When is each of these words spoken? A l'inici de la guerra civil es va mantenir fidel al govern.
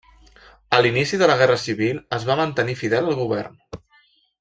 A 0.77 0.79
l'inici 0.85 1.19
de 1.23 1.27
la 1.31 1.35
guerra 1.43 1.59
civil 1.67 2.01
es 2.21 2.27
va 2.33 2.41
mantenir 2.43 2.79
fidel 2.85 3.15
al 3.15 3.23
govern. 3.25 3.65